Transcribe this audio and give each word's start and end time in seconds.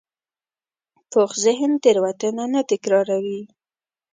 پوخ 1.11 1.31
ذهن 1.45 1.71
تېروتنه 1.83 2.45
نه 2.53 2.61
تکراروي 2.69 3.41